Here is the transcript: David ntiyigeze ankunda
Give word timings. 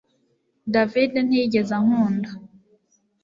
David 0.73 1.13
ntiyigeze 1.25 1.71
ankunda 1.79 2.29